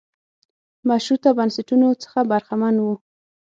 مشروطه 0.89 1.29
بنسټونو 1.37 1.87
څخه 2.03 2.19
برخمن 2.31 2.75
و. 2.81 2.85